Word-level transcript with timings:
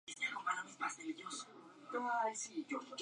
Durante 0.03 0.25
su 0.33 0.39
mandato, 0.41 0.69
el 0.71 0.75
partido 0.77 1.29
estuvo 1.29 1.79
plagado 2.01 2.23
de 2.25 2.31
divisiones 2.33 2.55
internas. 2.57 2.93